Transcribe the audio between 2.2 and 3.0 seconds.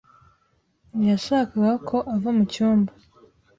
mu cyumba